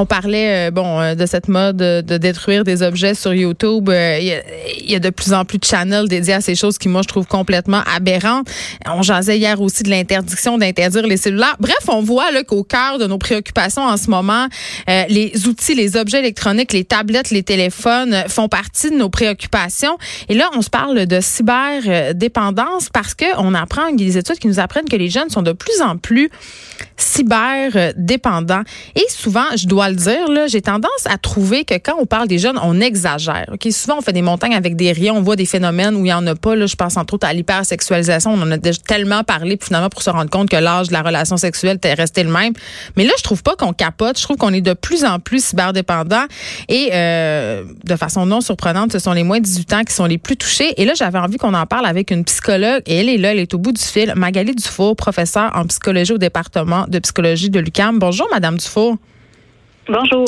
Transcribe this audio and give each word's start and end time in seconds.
On 0.00 0.06
parlait, 0.06 0.68
euh, 0.68 0.70
bon, 0.70 1.00
euh, 1.00 1.16
de 1.16 1.26
cette 1.26 1.48
mode 1.48 1.78
de 1.78 2.18
détruire 2.18 2.62
des 2.62 2.84
objets 2.84 3.16
sur 3.16 3.34
YouTube. 3.34 3.88
Euh, 3.88 4.18
il 4.20 4.88
y, 4.88 4.94
a 4.94 5.00
de 5.00 5.10
plus 5.10 5.32
en 5.32 5.44
plus 5.44 5.58
de 5.58 5.64
channels 5.64 6.06
dédiés 6.06 6.34
à 6.34 6.40
ces 6.40 6.54
choses 6.54 6.78
qui, 6.78 6.88
moi, 6.88 7.02
je 7.02 7.08
trouve 7.08 7.26
complètement 7.26 7.80
aberrantes. 7.92 8.46
On 8.86 9.02
jasait 9.02 9.38
hier 9.38 9.60
aussi 9.60 9.82
de 9.82 9.90
l'interdiction 9.90 10.56
d'interdire 10.56 11.04
les 11.04 11.16
cellulaires. 11.16 11.56
Bref, 11.58 11.80
on 11.88 12.00
voit 12.00 12.30
là 12.30 12.44
qu'au 12.44 12.62
cœur 12.62 12.98
de 13.00 13.08
nos 13.08 13.18
préoccupations 13.18 13.82
en 13.82 13.96
ce 13.96 14.08
moment, 14.08 14.46
les 14.86 15.32
outils, 15.48 15.74
les 15.74 15.96
objets 15.96 16.20
électroniques, 16.20 16.72
les 16.72 16.84
tablettes, 16.84 17.30
les 17.30 17.42
téléphones 17.42 18.22
font 18.28 18.48
partie 18.48 18.90
de 18.90 18.96
nos 18.96 19.08
préoccupations. 19.08 19.98
Et 20.28 20.34
là, 20.34 20.48
on 20.54 20.62
se 20.62 20.70
parle 20.70 21.06
de 21.06 21.20
cyberdépendance 21.20 22.88
parce 22.92 23.14
que 23.14 23.26
on 23.38 23.52
apprend, 23.52 23.90
des 23.92 24.16
études 24.16 24.38
qui 24.38 24.46
nous 24.46 24.60
apprennent 24.60 24.88
que 24.88 24.96
les 24.96 25.10
jeunes 25.10 25.30
sont 25.30 25.42
de 25.42 25.52
plus 25.52 25.82
en 25.82 25.96
plus 25.96 26.30
cyberdépendants. 26.96 28.62
Et 28.94 29.04
souvent, 29.08 29.44
je 29.56 29.66
dois 29.66 29.87
le 29.88 29.96
dire, 29.96 30.28
là, 30.28 30.46
j'ai 30.46 30.62
tendance 30.62 31.06
à 31.06 31.18
trouver 31.18 31.64
que 31.64 31.74
quand 31.74 31.96
on 31.98 32.06
parle 32.06 32.28
des 32.28 32.38
jeunes, 32.38 32.58
on 32.62 32.80
exagère. 32.80 33.46
Souvent, 33.70 33.98
on 33.98 34.00
fait 34.00 34.12
des 34.12 34.22
montagnes 34.22 34.54
avec 34.54 34.76
des 34.76 34.92
rayons, 34.92 35.16
on 35.16 35.22
voit 35.22 35.36
des 35.36 35.46
phénomènes 35.46 35.94
où 35.94 36.00
il 36.00 36.04
n'y 36.04 36.12
en 36.12 36.26
a 36.26 36.34
pas. 36.34 36.56
Là, 36.56 36.66
je 36.66 36.76
pense 36.76 36.96
entre 36.96 37.14
autres 37.14 37.26
à 37.26 37.32
l'hypersexualisation. 37.32 38.32
On 38.32 38.42
en 38.42 38.50
a 38.50 38.56
déjà 38.56 38.78
tellement 38.86 39.24
parlé, 39.24 39.58
finalement, 39.60 39.88
pour 39.88 40.02
se 40.02 40.10
rendre 40.10 40.30
compte 40.30 40.48
que 40.48 40.56
l'âge 40.56 40.88
de 40.88 40.92
la 40.92 41.02
relation 41.02 41.36
sexuelle 41.36 41.78
est 41.82 41.94
resté 41.94 42.22
le 42.22 42.30
même. 42.30 42.52
Mais 42.96 43.04
là, 43.04 43.12
je 43.18 43.22
trouve 43.22 43.42
pas 43.42 43.56
qu'on 43.56 43.72
capote. 43.72 44.18
Je 44.18 44.22
trouve 44.22 44.36
qu'on 44.36 44.52
est 44.52 44.60
de 44.60 44.72
plus 44.72 45.04
en 45.04 45.18
plus 45.18 45.44
cyberdépendants. 45.44 46.26
Et 46.68 46.90
euh, 46.92 47.64
de 47.84 47.96
façon 47.96 48.26
non 48.26 48.40
surprenante, 48.40 48.92
ce 48.92 48.98
sont 48.98 49.12
les 49.12 49.22
moins 49.22 49.38
de 49.38 49.44
18 49.44 49.72
ans 49.74 49.84
qui 49.84 49.94
sont 49.94 50.06
les 50.06 50.18
plus 50.18 50.36
touchés. 50.36 50.80
Et 50.80 50.84
là, 50.84 50.94
j'avais 50.94 51.18
envie 51.18 51.36
qu'on 51.36 51.54
en 51.54 51.66
parle 51.66 51.86
avec 51.86 52.10
une 52.10 52.24
psychologue. 52.24 52.82
Et 52.86 52.96
elle 52.96 53.08
est 53.08 53.18
là, 53.18 53.32
elle 53.32 53.38
est 53.38 53.54
au 53.54 53.58
bout 53.58 53.72
du 53.72 53.82
fil. 53.82 54.12
Magali 54.16 54.54
Dufour, 54.54 54.96
professeure 54.96 55.50
en 55.54 55.64
psychologie 55.66 56.12
au 56.12 56.18
département 56.18 56.86
de 56.88 56.98
psychologie 56.98 57.50
de 57.50 57.60
l'UCAM. 57.60 57.98
Bonjour, 57.98 58.28
Madame 58.32 58.56
Dufour. 58.56 58.96
Bonjour. 59.88 60.26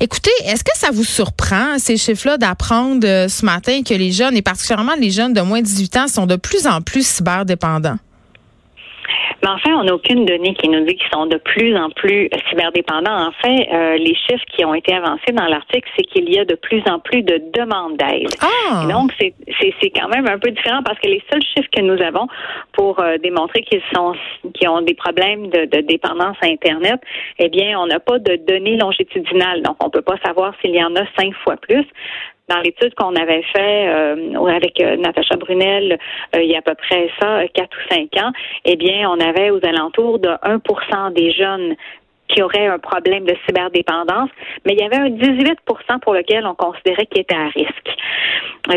Écoutez, 0.00 0.32
est-ce 0.46 0.64
que 0.64 0.76
ça 0.76 0.90
vous 0.92 1.04
surprend, 1.04 1.78
ces 1.78 1.96
chiffres-là, 1.96 2.38
d'apprendre 2.38 3.06
euh, 3.06 3.28
ce 3.28 3.44
matin 3.44 3.82
que 3.84 3.94
les 3.94 4.10
jeunes, 4.10 4.36
et 4.36 4.42
particulièrement 4.42 4.94
les 4.98 5.12
jeunes 5.12 5.32
de 5.32 5.40
moins 5.40 5.60
de 5.60 5.66
18 5.66 5.96
ans, 5.96 6.08
sont 6.08 6.26
de 6.26 6.34
plus 6.34 6.66
en 6.66 6.80
plus 6.82 7.06
cyberdépendants? 7.06 7.98
Mais 9.46 9.52
en 9.52 9.58
fait, 9.58 9.72
on 9.72 9.84
n'a 9.84 9.94
aucune 9.94 10.24
donnée 10.24 10.54
qui 10.54 10.68
nous 10.68 10.84
dit 10.84 10.96
qu'ils 10.96 11.08
sont 11.12 11.26
de 11.26 11.36
plus 11.36 11.76
en 11.76 11.88
plus 11.90 12.28
cyberdépendants. 12.50 13.28
En 13.28 13.30
fait, 13.30 13.68
euh, 13.72 13.96
les 13.96 14.16
chiffres 14.16 14.44
qui 14.52 14.64
ont 14.64 14.74
été 14.74 14.92
avancés 14.92 15.30
dans 15.32 15.46
l'article, 15.46 15.88
c'est 15.96 16.02
qu'il 16.02 16.28
y 16.28 16.40
a 16.40 16.44
de 16.44 16.56
plus 16.56 16.82
en 16.90 16.98
plus 16.98 17.22
de 17.22 17.40
demandes 17.54 17.96
d'aide. 17.96 18.34
Ah! 18.40 18.88
Donc, 18.90 19.12
c'est, 19.20 19.34
c'est, 19.60 19.90
quand 19.90 20.08
même 20.08 20.26
un 20.26 20.40
peu 20.40 20.50
différent 20.50 20.82
parce 20.84 20.98
que 20.98 21.06
les 21.06 21.22
seuls 21.30 21.42
chiffres 21.42 21.68
que 21.72 21.80
nous 21.80 22.02
avons 22.02 22.26
pour 22.72 22.98
euh, 22.98 23.18
démontrer 23.18 23.62
qu'ils 23.62 23.82
sont 23.94 24.14
qu'ils 24.54 24.68
ont 24.68 24.82
des 24.82 24.94
problèmes 24.94 25.48
de, 25.48 25.66
de 25.66 25.80
dépendance 25.82 26.36
à 26.42 26.46
Internet, 26.46 27.00
eh 27.38 27.48
bien, 27.48 27.78
on 27.78 27.86
n'a 27.86 28.00
pas 28.00 28.18
de 28.18 28.34
données 28.48 28.76
longitudinales. 28.76 29.62
Donc, 29.62 29.76
on 29.78 29.90
peut 29.90 30.02
pas 30.02 30.16
savoir 30.24 30.54
s'il 30.60 30.74
y 30.74 30.82
en 30.82 30.96
a 30.96 31.04
cinq 31.16 31.32
fois 31.44 31.56
plus 31.56 31.86
dans 32.48 32.60
l'étude 32.60 32.94
qu'on 32.94 33.14
avait 33.16 33.42
fait 33.42 33.88
euh, 33.88 34.46
avec 34.46 34.80
euh, 34.80 34.96
Natacha 34.96 35.36
Brunel 35.36 35.98
euh, 36.34 36.42
il 36.42 36.50
y 36.50 36.54
a 36.54 36.58
à 36.58 36.62
peu 36.62 36.74
près 36.74 37.10
ça, 37.20 37.46
quatre 37.52 37.76
ou 37.76 37.94
cinq 37.94 38.16
ans, 38.22 38.32
eh 38.64 38.76
bien, 38.76 39.10
on 39.10 39.20
avait 39.20 39.50
aux 39.50 39.64
alentours 39.64 40.18
de 40.18 40.28
1% 40.28 41.12
des 41.12 41.32
jeunes 41.32 41.74
qui 42.28 42.42
auraient 42.42 42.66
un 42.66 42.78
problème 42.78 43.24
de 43.24 43.34
cyberdépendance, 43.46 44.30
mais 44.64 44.74
il 44.74 44.80
y 44.80 44.84
avait 44.84 44.96
un 44.96 45.10
18% 45.10 46.00
pour 46.00 46.14
lequel 46.14 46.46
on 46.46 46.54
considérait 46.54 47.06
qu'il 47.06 47.22
était 47.22 47.36
à 47.36 47.48
risque. 47.48 47.90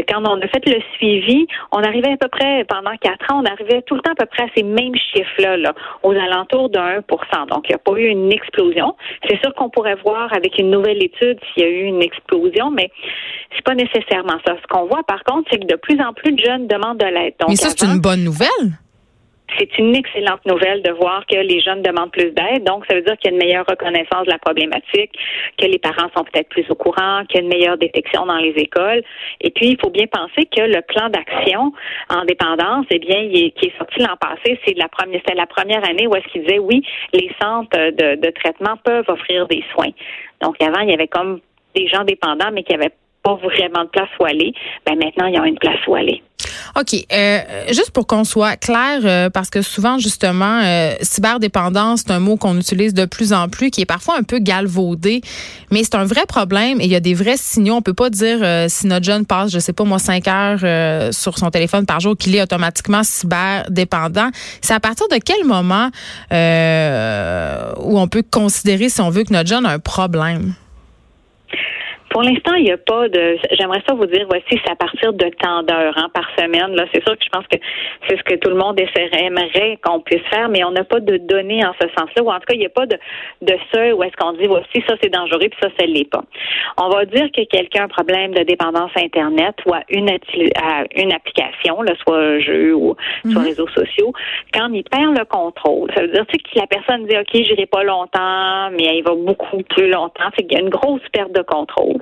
Quand 0.07 0.21
on 0.23 0.39
a 0.39 0.47
fait 0.47 0.65
le 0.67 0.79
suivi, 0.95 1.47
on 1.71 1.81
arrivait 1.83 2.11
à 2.11 2.17
peu 2.17 2.27
près, 2.27 2.63
pendant 2.65 2.95
quatre 2.97 3.33
ans, 3.33 3.41
on 3.41 3.45
arrivait 3.45 3.81
tout 3.83 3.95
le 3.95 4.01
temps 4.01 4.11
à 4.11 4.15
peu 4.15 4.27
près 4.27 4.43
à 4.43 4.47
ces 4.55 4.63
mêmes 4.63 4.95
chiffres-là, 4.95 5.57
là, 5.57 5.73
aux 6.03 6.11
alentours 6.11 6.69
de 6.69 6.77
1 6.77 7.01
Donc, 7.47 7.65
il 7.65 7.69
n'y 7.69 7.75
a 7.75 7.79
pas 7.79 7.93
eu 7.93 8.07
une 8.07 8.31
explosion. 8.31 8.95
C'est 9.27 9.39
sûr 9.41 9.53
qu'on 9.55 9.69
pourrait 9.69 9.97
voir 10.05 10.31
avec 10.33 10.59
une 10.59 10.69
nouvelle 10.69 11.03
étude 11.03 11.39
s'il 11.53 11.63
y 11.63 11.65
a 11.65 11.69
eu 11.69 11.83
une 11.83 12.03
explosion, 12.03 12.69
mais 12.69 12.91
c'est 13.55 13.63
pas 13.63 13.75
nécessairement 13.75 14.37
ça. 14.45 14.55
Ce 14.61 14.67
qu'on 14.67 14.85
voit, 14.85 15.01
par 15.03 15.23
contre, 15.23 15.49
c'est 15.51 15.59
que 15.59 15.65
de 15.65 15.75
plus 15.75 15.99
en 16.01 16.13
plus 16.13 16.33
de 16.33 16.43
jeunes 16.43 16.67
demandent 16.67 16.99
de 16.99 17.05
l'aide. 17.05 17.33
Mais 17.47 17.55
ça, 17.55 17.69
c'est 17.69 17.85
une 17.85 17.99
bonne 17.99 18.23
nouvelle 18.23 18.77
c'est 19.57 19.77
une 19.77 19.95
excellente 19.95 20.45
nouvelle 20.45 20.81
de 20.83 20.91
voir 20.91 21.25
que 21.27 21.35
les 21.35 21.61
jeunes 21.61 21.81
demandent 21.81 22.11
plus 22.11 22.31
d'aide. 22.31 22.63
Donc, 22.63 22.85
ça 22.89 22.95
veut 22.95 23.01
dire 23.01 23.17
qu'il 23.17 23.31
y 23.31 23.33
a 23.33 23.37
une 23.37 23.43
meilleure 23.43 23.65
reconnaissance 23.67 24.25
de 24.25 24.31
la 24.31 24.39
problématique, 24.39 25.11
que 25.57 25.65
les 25.65 25.79
parents 25.79 26.09
sont 26.15 26.23
peut-être 26.23 26.49
plus 26.49 26.65
au 26.69 26.75
courant, 26.75 27.23
qu'il 27.27 27.39
y 27.39 27.39
a 27.39 27.43
une 27.43 27.49
meilleure 27.49 27.77
détection 27.77 28.25
dans 28.25 28.37
les 28.37 28.53
écoles. 28.57 29.03
Et 29.41 29.51
puis, 29.51 29.69
il 29.69 29.77
faut 29.79 29.89
bien 29.89 30.07
penser 30.07 30.45
que 30.45 30.61
le 30.61 30.81
plan 30.81 31.09
d'action 31.09 31.73
en 32.09 32.25
dépendance, 32.25 32.85
eh 32.91 32.99
bien, 32.99 33.19
il 33.19 33.51
qui 33.53 33.67
est 33.67 33.77
sorti 33.77 33.99
l'an 33.99 34.15
passé, 34.19 34.59
c'est 34.65 34.77
la 34.77 34.87
première, 34.87 35.21
la 35.35 35.47
première 35.47 35.83
année 35.87 36.07
où 36.07 36.15
est-ce 36.15 36.27
qu'il 36.27 36.43
disait 36.43 36.59
oui, 36.59 36.83
les 37.13 37.31
centres 37.41 37.77
de, 37.77 38.15
de 38.15 38.29
traitement 38.31 38.77
peuvent 38.83 39.05
offrir 39.07 39.47
des 39.47 39.63
soins. 39.73 39.91
Donc, 40.41 40.55
avant, 40.61 40.81
il 40.81 40.89
y 40.89 40.93
avait 40.93 41.07
comme 41.07 41.41
des 41.75 41.87
gens 41.87 42.03
dépendants, 42.03 42.49
mais 42.51 42.63
qui 42.63 42.73
n'avaient 42.73 42.93
pas 43.23 43.35
vraiment 43.35 43.83
de 43.83 43.89
place 43.89 44.09
où 44.19 44.25
aller. 44.25 44.53
Ben 44.85 44.97
maintenant, 44.97 45.25
il 45.27 45.35
y 45.35 45.37
a 45.37 45.45
une 45.45 45.57
place 45.57 45.79
où 45.87 45.95
aller. 45.95 46.21
OK. 46.75 47.05
Euh, 47.11 47.39
juste 47.67 47.91
pour 47.91 48.07
qu'on 48.07 48.23
soit 48.23 48.55
clair, 48.55 48.99
euh, 49.03 49.29
parce 49.29 49.49
que 49.49 49.61
souvent, 49.61 49.97
justement, 49.97 50.61
euh, 50.63 50.93
cyberdépendance, 51.01 52.03
c'est 52.05 52.11
un 52.11 52.19
mot 52.19 52.37
qu'on 52.37 52.57
utilise 52.57 52.93
de 52.93 53.05
plus 53.05 53.33
en 53.33 53.49
plus, 53.49 53.71
qui 53.71 53.81
est 53.81 53.85
parfois 53.85 54.17
un 54.17 54.23
peu 54.23 54.39
galvaudé, 54.39 55.21
mais 55.71 55.83
c'est 55.83 55.95
un 55.95 56.05
vrai 56.05 56.25
problème 56.27 56.79
et 56.79 56.85
il 56.85 56.91
y 56.91 56.95
a 56.95 56.99
des 56.99 57.13
vrais 57.13 57.37
signaux. 57.37 57.75
On 57.75 57.81
peut 57.81 57.93
pas 57.93 58.09
dire 58.09 58.39
si 58.69 58.87
notre 58.87 59.05
jeune 59.05 59.25
passe, 59.25 59.51
je 59.51 59.59
sais 59.59 59.73
pas 59.73 59.83
moi, 59.83 59.99
cinq 59.99 60.27
heures 60.27 61.13
sur 61.13 61.37
son 61.37 61.49
téléphone 61.49 61.85
par 61.85 61.99
jour 61.99 62.15
qu'il 62.17 62.35
est 62.35 62.41
automatiquement 62.41 63.03
cyberdépendant. 63.03 64.29
C'est 64.61 64.73
à 64.73 64.79
partir 64.79 65.07
de 65.09 65.17
quel 65.17 65.45
moment 65.45 65.89
où 67.81 67.99
on 67.99 68.07
peut 68.07 68.23
considérer, 68.29 68.89
si 68.89 69.01
on 69.01 69.09
veut, 69.09 69.23
que 69.23 69.33
notre 69.33 69.49
jeune 69.49 69.65
a 69.65 69.71
un 69.71 69.79
problème? 69.79 70.53
Pour 72.09 72.23
l'instant, 72.23 72.55
il 72.55 72.63
n'y 72.63 72.71
a 72.71 72.77
pas 72.77 73.07
de. 73.07 73.37
J'aimerais 73.51 73.81
ça 73.87 73.93
vous 73.93 74.05
dire, 74.05 74.25
voici, 74.29 74.59
c'est 74.63 74.71
à 74.71 74.75
partir 74.75 75.13
de 75.13 75.29
temps 75.41 75.63
d'heures 75.63 75.97
hein, 75.97 76.09
par 76.13 76.27
semaine. 76.37 76.75
Là, 76.75 76.85
c'est 76.93 77.03
sûr 77.03 77.17
que 77.17 77.23
je 77.23 77.29
pense 77.29 77.45
que 77.47 77.57
c'est 78.07 78.17
ce 78.17 78.23
que 78.23 78.35
tout 78.35 78.49
le 78.49 78.55
monde 78.55 78.79
essaierait, 78.79 79.25
aimerait 79.25 79.77
qu'on 79.83 79.99
puisse 79.99 80.25
faire, 80.31 80.49
mais 80.49 80.63
on 80.63 80.71
n'a 80.71 80.83
pas 80.83 80.99
de 80.99 81.17
données 81.17 81.63
en 81.65 81.73
ce 81.79 81.87
sens-là. 81.97 82.23
Ou 82.23 82.29
en 82.29 82.39
tout 82.39 82.47
cas, 82.47 82.53
il 82.55 82.59
n'y 82.59 82.65
a 82.65 82.69
pas 82.69 82.85
de, 82.85 82.97
de 83.41 83.53
seuil 83.73 83.93
où 83.93 84.03
est-ce 84.03 84.15
qu'on 84.17 84.33
dit, 84.33 84.47
voici, 84.47 84.83
ça 84.87 84.95
c'est 85.01 85.09
dangereux, 85.09 85.49
puis 85.49 85.59
ça, 85.61 85.69
ça 85.79 85.85
l'est 85.85 86.09
pas. 86.09 86.23
On 86.77 86.89
va 86.89 87.05
dire 87.05 87.29
que 87.31 87.43
quelqu'un 87.45 87.81
a 87.81 87.85
un 87.85 87.87
problème 87.87 88.33
de 88.33 88.43
dépendance 88.43 88.91
à 88.95 89.01
Internet 89.01 89.55
ou 89.65 89.73
à 89.73 89.81
une, 89.89 90.09
une 90.95 91.13
application, 91.13 91.81
là, 91.81 91.93
soit 92.03 92.17
un 92.17 92.39
jeu 92.39 92.73
ou 92.73 92.95
soit 93.23 93.41
mhm. 93.41 93.47
réseaux 93.47 93.67
sociaux, 93.69 94.13
quand 94.53 94.69
il 94.73 94.83
perd 94.83 95.17
le 95.17 95.25
contrôle, 95.25 95.91
ça 95.95 96.01
veut 96.01 96.07
dire 96.07 96.25
que 96.25 96.59
la 96.59 96.67
personne 96.67 97.05
dit, 97.05 97.15
OK, 97.17 97.29
j'irai 97.33 97.65
pas 97.65 97.83
longtemps, 97.83 98.71
mais 98.71 98.97
il 98.97 99.03
va 99.03 99.13
beaucoup 99.13 99.61
plus 99.63 99.89
longtemps. 99.89 100.29
Fait 100.35 100.43
qu'il 100.43 100.57
y 100.57 100.61
a 100.61 100.63
une 100.63 100.69
grosse 100.69 101.07
perte 101.13 101.31
de 101.31 101.41
contrôle. 101.41 101.98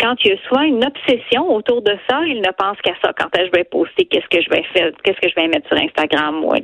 Quand 0.00 0.14
il 0.24 0.30
y 0.30 0.34
a 0.34 0.36
soit 0.48 0.64
une 0.64 0.84
obsession 0.84 1.54
autour 1.54 1.82
de 1.82 1.96
ça, 2.08 2.20
il 2.26 2.40
ne 2.40 2.52
pense 2.52 2.78
qu'à 2.82 2.94
ça. 3.02 3.12
Quand 3.18 3.26
est-ce 3.36 3.44
que 3.44 3.46
je 3.46 3.58
vais 3.58 3.64
poster, 3.64 4.04
qu'est-ce 4.04 4.28
que 4.28 4.42
je 4.42 4.50
vais 4.50 4.64
faire, 4.74 4.90
qu'est-ce 5.02 5.20
que 5.20 5.28
je 5.28 5.34
vais 5.34 5.48
mettre 5.48 5.68
sur 5.68 5.76
Instagram, 5.76 6.44
ou, 6.44 6.54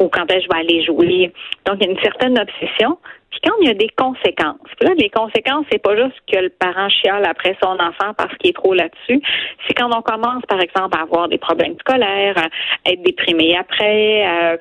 ou 0.00 0.08
quand 0.08 0.30
est-ce 0.30 0.38
que 0.38 0.42
je 0.42 0.48
vais 0.48 0.60
aller 0.60 0.84
jouer. 0.84 1.32
Donc, 1.66 1.76
il 1.80 1.86
y 1.86 1.88
a 1.88 1.92
une 1.92 2.00
certaine 2.00 2.38
obsession. 2.38 2.98
Puis 3.30 3.40
quand 3.44 3.54
il 3.60 3.68
y 3.68 3.70
a 3.70 3.74
des 3.74 3.90
conséquences, 3.96 4.58
là, 4.80 4.90
les 4.98 5.08
conséquences, 5.08 5.64
c'est 5.70 5.80
pas 5.80 5.96
juste 5.96 6.18
que 6.30 6.38
le 6.38 6.48
parent 6.48 6.88
chiale 6.88 7.24
après 7.24 7.56
son 7.62 7.74
enfant 7.74 8.12
parce 8.16 8.34
qu'il 8.36 8.50
est 8.50 8.54
trop 8.54 8.74
là-dessus. 8.74 9.22
C'est 9.66 9.74
quand 9.74 9.88
on 9.96 10.02
commence, 10.02 10.44
par 10.46 10.60
exemple, 10.60 10.98
à 10.98 11.02
avoir 11.02 11.28
des 11.28 11.38
problèmes 11.38 11.76
scolaires, 11.78 12.34
à 12.36 12.90
être 12.90 13.02
déprimé 13.02 13.56
après, 13.56 14.24
à 14.24 14.56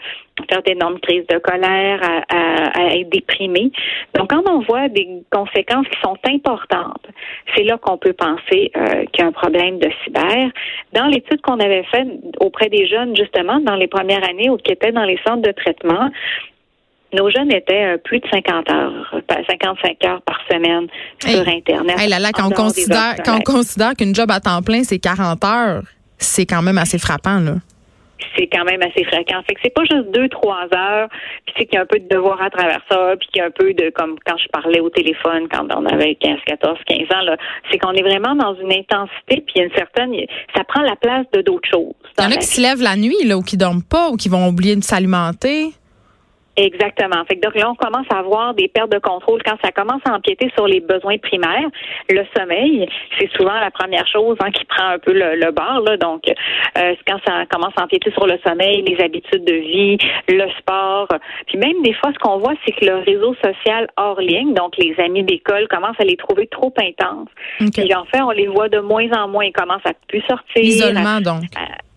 faire 0.49 0.61
d'énormes 0.61 0.99
crises 0.99 1.25
de 1.27 1.39
colère, 1.39 1.99
à, 2.29 2.95
être 2.95 3.09
déprimé. 3.09 3.71
Donc, 4.15 4.29
quand 4.29 4.43
on 4.47 4.59
voit 4.59 4.87
des 4.87 5.23
conséquences 5.31 5.87
qui 5.87 5.99
sont 6.01 6.17
importantes, 6.25 7.07
c'est 7.55 7.63
là 7.63 7.77
qu'on 7.77 7.97
peut 7.97 8.13
penser 8.13 8.71
euh, 8.75 9.05
qu'il 9.11 9.19
y 9.19 9.21
a 9.21 9.27
un 9.27 9.31
problème 9.31 9.79
de 9.79 9.89
cyber. 10.03 10.51
Dans 10.93 11.05
l'étude 11.05 11.41
qu'on 11.41 11.59
avait 11.59 11.83
faite 11.91 12.07
auprès 12.39 12.69
des 12.69 12.87
jeunes, 12.87 13.15
justement, 13.15 13.59
dans 13.59 13.75
les 13.75 13.87
premières 13.87 14.23
années, 14.27 14.49
ou 14.49 14.57
qui 14.57 14.71
étaient 14.71 14.91
dans 14.91 15.03
les 15.03 15.19
centres 15.25 15.41
de 15.41 15.51
traitement, 15.51 16.09
nos 17.13 17.29
jeunes 17.29 17.51
étaient 17.51 17.95
euh, 17.95 17.97
plus 17.97 18.19
de 18.19 18.27
50 18.31 18.71
heures, 18.71 19.21
55 19.49 20.05
heures 20.05 20.21
par 20.21 20.39
semaine 20.49 20.87
sur 21.19 21.47
Internet. 21.47 22.07
là, 22.07 22.19
là, 22.19 22.31
quand, 22.33 22.47
on 22.47 22.51
considère, 22.51 23.15
quand 23.25 23.37
on 23.37 23.41
considère 23.41 23.93
qu'une 23.95 24.13
job 24.13 24.29
à 24.31 24.39
temps 24.39 24.61
plein, 24.61 24.83
c'est 24.83 24.99
40 24.99 25.43
heures, 25.43 25.83
c'est 26.17 26.45
quand 26.45 26.61
même 26.61 26.77
assez 26.77 26.99
frappant, 26.99 27.39
là 27.39 27.55
c'est 28.37 28.47
quand 28.47 28.63
même 28.65 28.81
assez 28.81 29.03
fréquent. 29.05 29.41
Fait 29.47 29.55
que 29.55 29.61
c'est 29.63 29.73
pas 29.73 29.83
juste 29.89 30.11
deux, 30.11 30.29
trois 30.29 30.67
heures, 30.73 31.09
puis 31.45 31.55
c'est 31.57 31.65
qu'il 31.65 31.75
y 31.75 31.77
a 31.77 31.81
un 31.81 31.85
peu 31.85 31.99
de 31.99 32.07
devoir 32.07 32.41
à 32.41 32.49
travers 32.49 32.81
ça, 32.89 33.15
puis 33.19 33.27
qu'il 33.29 33.41
y 33.41 33.43
a 33.43 33.47
un 33.47 33.51
peu 33.51 33.73
de, 33.73 33.89
comme 33.89 34.17
quand 34.25 34.37
je 34.37 34.47
parlais 34.49 34.79
au 34.79 34.89
téléphone 34.89 35.47
quand 35.51 35.67
on 35.75 35.85
avait 35.85 36.15
15, 36.15 36.39
14, 36.45 36.77
15 36.85 36.99
ans, 37.15 37.21
là, 37.21 37.37
c'est 37.71 37.77
qu'on 37.77 37.93
est 37.93 38.03
vraiment 38.03 38.35
dans 38.35 38.55
une 38.55 38.71
intensité, 38.71 39.43
puis 39.45 39.53
il 39.55 39.59
y 39.59 39.61
a 39.61 39.65
une 39.65 39.75
certaine, 39.75 40.13
ça 40.55 40.63
prend 40.63 40.81
la 40.81 40.95
place 40.95 41.25
de 41.33 41.41
d'autres 41.41 41.69
choses. 41.69 41.93
Il 42.17 42.23
y 42.23 42.27
en 42.27 42.31
a 42.31 42.37
qui 42.37 42.47
se 42.47 42.61
lèvent 42.61 42.81
la 42.81 42.95
nuit, 42.95 43.23
là, 43.25 43.37
ou 43.37 43.41
qui 43.41 43.57
dorment 43.57 43.83
pas, 43.83 44.09
ou 44.09 44.17
qui 44.17 44.29
vont 44.29 44.47
oublier 44.47 44.75
de 44.75 44.83
s'alimenter. 44.83 45.71
Exactement. 46.59 47.23
Fait 47.25 47.37
que 47.37 47.41
donc 47.41 47.55
là, 47.55 47.71
on 47.71 47.75
commence 47.75 48.05
à 48.13 48.17
avoir 48.17 48.53
des 48.53 48.67
pertes 48.67 48.91
de 48.91 48.99
contrôle 48.99 49.41
quand 49.43 49.55
ça 49.63 49.71
commence 49.71 50.01
à 50.05 50.13
empiéter 50.13 50.51
sur 50.55 50.67
les 50.67 50.81
besoins 50.81 51.17
primaires. 51.17 51.69
Le 52.09 52.25
sommeil, 52.37 52.85
c'est 53.17 53.31
souvent 53.31 53.57
la 53.61 53.71
première 53.71 54.05
chose 54.07 54.35
hein, 54.41 54.51
qui 54.51 54.65
prend 54.65 54.89
un 54.89 54.99
peu 54.99 55.13
le, 55.13 55.35
le 55.35 55.51
bord. 55.51 55.81
Là. 55.85 55.95
Donc, 55.95 56.23
euh, 56.27 56.95
quand 57.07 57.17
ça 57.25 57.45
commence 57.45 57.73
à 57.77 57.83
empiéter 57.83 58.11
sur 58.11 58.27
le 58.27 58.37
sommeil, 58.45 58.83
les 58.85 59.01
habitudes 59.01 59.45
de 59.45 59.53
vie, 59.53 59.97
le 60.27 60.49
sport, 60.59 61.07
puis 61.47 61.57
même 61.57 61.81
des 61.81 61.93
fois, 61.93 62.11
ce 62.13 62.19
qu'on 62.19 62.39
voit, 62.39 62.55
c'est 62.65 62.73
que 62.73 62.85
le 62.85 62.97
réseau 62.97 63.33
social 63.41 63.87
hors 63.95 64.19
ligne, 64.19 64.53
donc 64.53 64.75
les 64.77 64.93
amis 64.99 65.23
d'école, 65.23 65.65
commencent 65.69 65.99
à 65.99 66.03
les 66.03 66.17
trouver 66.17 66.47
trop 66.47 66.73
intenses. 66.77 67.29
Puis 67.71 67.95
en 67.95 68.03
fait, 68.05 68.21
on 68.21 68.31
les 68.31 68.47
voit 68.47 68.67
de 68.67 68.79
moins 68.79 69.09
en 69.13 69.29
moins. 69.29 69.45
Ils 69.45 69.53
commencent 69.53 69.85
à 69.85 69.93
plus 70.09 70.21
sortir. 70.27 70.61
Isolement, 70.61 71.21
donc 71.21 71.43
à 71.55 71.88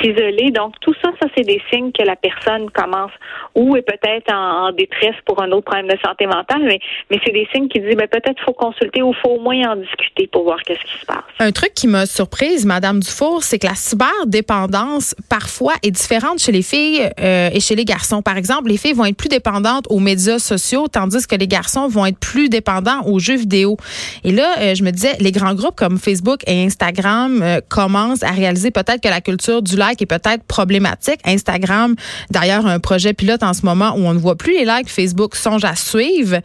s'isoler. 0.00 0.50
Donc, 0.50 0.74
tout 0.80 0.94
ça, 1.02 1.10
ça, 1.20 1.28
c'est 1.36 1.44
des 1.44 1.60
signes 1.70 1.92
que 1.92 2.02
la 2.02 2.16
personne 2.16 2.70
commence 2.70 3.10
ou 3.54 3.76
est 3.76 3.82
peut-être 3.82 4.32
en, 4.32 4.72
détresse 4.72 5.16
pour 5.26 5.42
un 5.42 5.50
autre 5.52 5.64
problème 5.64 5.88
de 5.88 5.98
santé 6.04 6.26
mentale, 6.26 6.62
mais, 6.64 6.78
mais 7.10 7.20
c'est 7.24 7.32
des 7.32 7.46
signes 7.52 7.68
qui 7.68 7.80
disent, 7.80 7.96
ben, 7.96 8.08
peut-être 8.08 8.40
faut 8.44 8.52
consulter 8.52 9.02
ou 9.02 9.12
faut 9.12 9.30
au 9.30 9.40
moins 9.40 9.72
en 9.72 9.76
discuter 9.76 10.26
pour 10.26 10.44
voir 10.44 10.58
qu'est-ce 10.62 10.80
qui 10.80 10.98
se 10.98 11.06
passe. 11.06 11.24
Un 11.38 11.52
truc 11.52 11.74
qui 11.74 11.86
m'a 11.86 12.06
surprise, 12.06 12.64
Madame 12.64 13.00
Dufour, 13.00 13.42
c'est 13.42 13.58
que 13.58 13.66
la 13.66 13.74
cyberdépendance, 13.74 15.14
parfois, 15.28 15.74
est 15.82 15.90
différente 15.90 16.38
chez 16.38 16.52
les 16.52 16.62
filles 16.62 17.10
euh, 17.20 17.50
et 17.52 17.60
chez 17.60 17.74
les 17.74 17.84
garçons. 17.84 18.22
Par 18.22 18.36
exemple, 18.36 18.68
les 18.68 18.76
filles 18.76 18.94
vont 18.94 19.04
être 19.04 19.16
plus 19.16 19.28
dépendantes 19.28 19.86
aux 19.90 20.00
médias 20.00 20.38
sociaux, 20.38 20.88
tandis 20.88 21.26
que 21.26 21.36
les 21.36 21.48
garçons 21.48 21.88
vont 21.88 22.06
être 22.06 22.18
plus 22.18 22.48
dépendants 22.48 23.02
aux 23.06 23.18
jeux 23.18 23.36
vidéo. 23.36 23.76
Et 24.24 24.32
là, 24.32 24.54
euh, 24.58 24.74
je 24.74 24.82
me 24.82 24.90
disais, 24.90 25.16
les 25.20 25.32
grands 25.32 25.54
groupes 25.54 25.76
comme 25.76 25.98
Facebook 25.98 26.40
et 26.46 26.64
Instagram 26.64 27.42
euh, 27.42 27.60
commencent 27.68 28.22
à 28.22 28.30
réaliser 28.30 28.70
peut-être 28.70 29.00
que 29.00 29.08
la 29.08 29.20
culture 29.20 29.61
du 29.62 29.76
like 29.76 30.02
est 30.02 30.06
peut-être 30.06 30.44
problématique. 30.44 31.20
Instagram, 31.24 31.94
d'ailleurs, 32.30 32.66
un 32.66 32.80
projet 32.80 33.12
pilote 33.12 33.42
en 33.42 33.54
ce 33.54 33.64
moment 33.64 33.94
où 33.96 34.00
on 34.00 34.14
ne 34.14 34.18
voit 34.18 34.36
plus 34.36 34.52
les 34.52 34.64
likes. 34.64 34.88
Facebook 34.88 35.36
songe 35.36 35.64
à 35.64 35.76
suivre. 35.76 36.40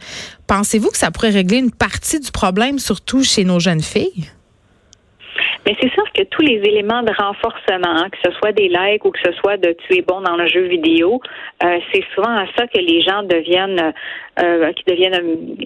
Pensez-vous 0.46 0.90
que 0.90 0.98
ça 0.98 1.10
pourrait 1.10 1.30
régler 1.30 1.58
une 1.58 1.70
partie 1.70 2.20
du 2.20 2.30
problème, 2.30 2.78
surtout 2.78 3.22
chez 3.22 3.44
nos 3.44 3.60
jeunes 3.60 3.82
filles? 3.82 4.30
Mais 5.68 5.76
c'est 5.82 5.92
sûr 5.92 6.04
que 6.14 6.22
tous 6.22 6.40
les 6.40 6.62
éléments 6.64 7.02
de 7.02 7.12
renforcement, 7.12 8.08
que 8.08 8.16
ce 8.24 8.32
soit 8.38 8.52
des 8.52 8.68
likes 8.68 9.04
ou 9.04 9.10
que 9.10 9.18
ce 9.22 9.32
soit 9.32 9.58
de 9.58 9.76
tu 9.86 9.98
es 9.98 10.00
bon 10.00 10.22
dans 10.22 10.34
le 10.34 10.48
jeu 10.48 10.62
vidéo, 10.62 11.20
euh, 11.62 11.78
c'est 11.92 12.02
souvent 12.14 12.34
à 12.38 12.46
ça 12.56 12.66
que 12.68 12.78
les 12.78 13.02
gens 13.02 13.22
deviennent, 13.22 13.92
euh, 14.42 14.72
qui 14.72 14.84
deviennent, 14.86 15.58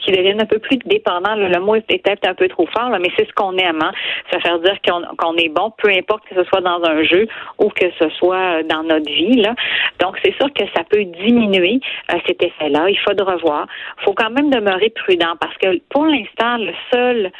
qui 0.00 0.12
deviennent 0.12 0.40
un 0.40 0.46
peu 0.46 0.60
plus 0.60 0.78
dépendants. 0.86 1.34
Le 1.34 1.60
mot 1.60 1.74
est 1.74 1.82
peut-être 1.82 2.26
un 2.26 2.32
peu 2.32 2.48
trop 2.48 2.66
fort, 2.74 2.88
mais 2.88 3.10
c'est 3.18 3.28
ce 3.28 3.32
qu'on 3.34 3.54
aime. 3.58 3.82
Hein? 3.82 3.92
Ça 4.32 4.40
fait 4.40 4.58
dire 4.60 4.78
qu'on 5.18 5.36
est 5.36 5.50
bon, 5.50 5.74
peu 5.76 5.90
importe 5.90 6.26
que 6.26 6.36
ce 6.36 6.44
soit 6.44 6.62
dans 6.62 6.82
un 6.82 7.02
jeu 7.02 7.28
ou 7.58 7.68
que 7.68 7.90
ce 7.98 8.08
soit 8.16 8.62
dans 8.62 8.82
notre 8.82 9.12
vie. 9.12 9.42
Là. 9.42 9.54
Donc 10.00 10.16
c'est 10.24 10.34
sûr 10.36 10.50
que 10.54 10.64
ça 10.74 10.84
peut 10.88 11.04
diminuer 11.04 11.80
euh, 12.10 12.16
cet 12.26 12.42
effet-là. 12.42 12.88
Il 12.88 12.98
faut 13.00 13.12
de 13.12 13.22
revoir. 13.22 13.66
Il 14.00 14.04
faut 14.04 14.14
quand 14.14 14.30
même 14.30 14.48
demeurer 14.48 14.88
prudent 14.88 15.34
parce 15.38 15.56
que 15.58 15.78
pour 15.90 16.06
l'instant, 16.06 16.56
le 16.56 16.72
seul, 16.90 17.30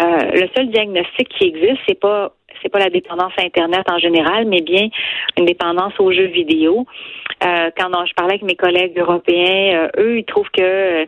le 0.00 0.48
seul 0.56 0.68
diagnostic 0.68 1.28
qui 1.28 1.44
existe, 1.44 1.61
c'est 1.86 1.98
pas 1.98 2.34
c'est 2.62 2.68
pas 2.68 2.78
la 2.78 2.90
dépendance 2.90 3.32
à 3.38 3.42
Internet 3.42 3.84
en 3.90 3.98
général, 3.98 4.46
mais 4.46 4.60
bien 4.60 4.88
une 5.36 5.46
dépendance 5.46 5.94
aux 5.98 6.12
jeux 6.12 6.26
vidéo. 6.26 6.86
Euh, 7.44 7.70
quand 7.76 7.90
je 8.06 8.14
parlais 8.14 8.34
avec 8.34 8.42
mes 8.42 8.56
collègues 8.56 8.98
européens, 8.98 9.88
euh, 9.96 10.02
eux, 10.02 10.18
ils 10.18 10.24
trouvent 10.24 10.50
que 10.56 10.62
euh, 10.62 11.04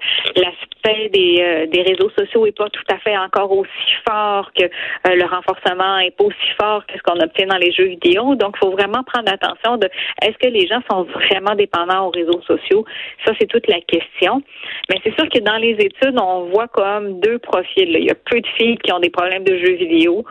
des, 0.85 1.67
des 1.71 1.83
réseaux 1.83 2.11
sociaux 2.11 2.47
est 2.47 2.57
pas 2.57 2.69
tout 2.69 2.85
à 2.91 2.99
fait 2.99 3.17
encore 3.17 3.51
aussi 3.53 3.69
fort 4.07 4.51
que 4.53 4.65
le 5.05 5.25
renforcement 5.25 5.99
est 5.99 6.11
pas 6.11 6.25
aussi 6.25 6.51
fort 6.61 6.85
que 6.87 6.95
ce 6.97 7.03
qu'on 7.03 7.21
obtient 7.21 7.47
dans 7.47 7.57
les 7.57 7.73
jeux 7.73 7.87
vidéo. 7.87 8.35
Donc, 8.35 8.57
il 8.57 8.67
faut 8.67 8.73
vraiment 8.73 9.03
prendre 9.03 9.33
attention 9.33 9.77
de 9.77 9.89
est-ce 10.23 10.37
que 10.39 10.49
les 10.49 10.67
gens 10.67 10.81
sont 10.91 11.05
vraiment 11.05 11.55
dépendants 11.55 12.07
aux 12.07 12.11
réseaux 12.11 12.41
sociaux? 12.47 12.85
Ça, 13.25 13.33
c'est 13.39 13.47
toute 13.47 13.67
la 13.69 13.81
question. 13.81 14.43
Mais 14.91 15.01
c'est 15.05 15.15
sûr 15.15 15.29
que 15.29 15.41
dans 15.41 15.57
les 15.57 15.73
études, 15.73 16.19
on 16.21 16.45
voit 16.51 16.69
comme 16.69 17.21
deux 17.21 17.39
profils. 17.39 17.89
Il 17.89 18.05
y 18.05 18.11
a 18.11 18.15
peu 18.15 18.41
de 18.41 18.47
filles 18.59 18.79
qui 18.79 18.93
ont 18.93 19.01
des 19.01 19.11
problèmes 19.11 19.45
de 19.45 19.57
jeux 19.59 19.75
vidéo. 19.75 20.25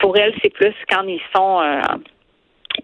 pour 0.00 0.16
elles, 0.16 0.34
c'est 0.42 0.52
plus 0.52 0.74
quand 0.88 1.04
ils 1.06 1.20
sont 1.34 1.60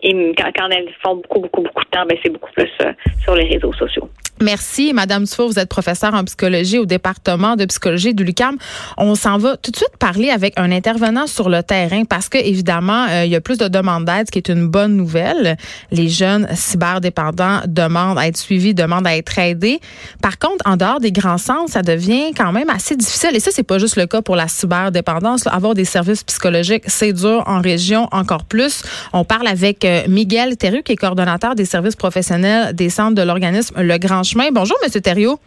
quand, 0.02 0.68
elles 0.70 0.88
font 1.04 1.16
beaucoup, 1.16 1.40
beaucoup, 1.40 1.62
beaucoup 1.62 1.84
de 1.84 1.90
temps, 1.90 2.06
ben, 2.06 2.18
c'est 2.22 2.30
beaucoup 2.30 2.52
plus 2.52 2.70
euh, 2.82 2.92
sur 3.22 3.34
les 3.34 3.48
réseaux 3.48 3.72
sociaux. 3.72 4.08
Merci, 4.42 4.94
Madame 4.94 5.24
Dufour. 5.24 5.48
Vous 5.48 5.58
êtes 5.58 5.68
professeure 5.68 6.14
en 6.14 6.24
psychologie 6.24 6.78
au 6.78 6.86
département 6.86 7.56
de 7.56 7.66
psychologie 7.66 8.14
du 8.14 8.24
l'UQAM. 8.24 8.56
On 8.96 9.14
s'en 9.14 9.36
va 9.36 9.58
tout 9.58 9.70
de 9.70 9.76
suite 9.76 9.98
parler 9.98 10.30
avec 10.30 10.58
un 10.58 10.72
intervenant 10.72 11.26
sur 11.26 11.50
le 11.50 11.62
terrain 11.62 12.04
parce 12.04 12.30
que, 12.30 12.38
évidemment, 12.38 13.04
euh, 13.10 13.26
il 13.26 13.30
y 13.30 13.36
a 13.36 13.42
plus 13.42 13.58
de 13.58 13.68
demandes 13.68 14.06
d'aide, 14.06 14.28
ce 14.28 14.32
qui 14.32 14.38
est 14.38 14.48
une 14.48 14.66
bonne 14.66 14.96
nouvelle. 14.96 15.58
Les 15.90 16.08
jeunes 16.08 16.48
cyberdépendants 16.54 17.60
demandent 17.66 18.18
à 18.18 18.28
être 18.28 18.38
suivis, 18.38 18.72
demandent 18.72 19.06
à 19.06 19.14
être 19.14 19.38
aidés. 19.38 19.78
Par 20.22 20.38
contre, 20.38 20.66
en 20.66 20.78
dehors 20.78 21.00
des 21.00 21.12
grands 21.12 21.36
centres, 21.36 21.70
ça 21.70 21.82
devient 21.82 22.32
quand 22.34 22.52
même 22.52 22.70
assez 22.70 22.96
difficile. 22.96 23.36
Et 23.36 23.40
ça, 23.40 23.50
c'est 23.52 23.62
pas 23.62 23.78
juste 23.78 23.96
le 23.96 24.06
cas 24.06 24.22
pour 24.22 24.36
la 24.36 24.48
cyberdépendance. 24.48 25.46
Avoir 25.48 25.74
des 25.74 25.84
services 25.84 26.24
psychologiques, 26.24 26.84
c'est 26.86 27.12
dur 27.12 27.42
en 27.44 27.60
région 27.60 28.08
encore 28.10 28.44
plus. 28.44 28.84
On 29.12 29.24
parle 29.24 29.48
avec 29.48 29.84
euh, 29.84 30.00
Miguel 30.08 30.56
Terru, 30.56 30.82
qui 30.82 30.92
est 30.92 30.96
coordonnateur 30.96 31.54
des 31.54 31.66
services 31.66 31.96
professionnels 31.96 32.74
des 32.74 32.88
centres 32.88 33.14
de 33.14 33.22
l'organisme 33.22 33.74
Le 33.82 33.98
Grand 33.98 34.24
Bonjour, 34.36 34.76
M. 34.84 35.00
Thériault. 35.00 35.38